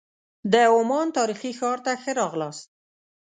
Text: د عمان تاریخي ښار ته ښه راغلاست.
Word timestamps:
د 0.51 0.53
عمان 0.75 1.07
تاریخي 1.17 1.51
ښار 1.59 1.77
ته 1.85 1.91
ښه 2.01 2.11
راغلاست. 2.21 2.67